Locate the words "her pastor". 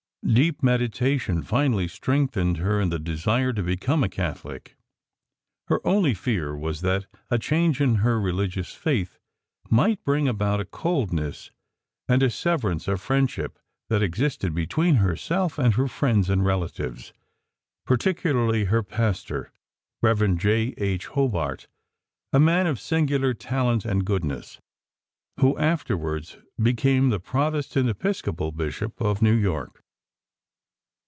18.65-19.51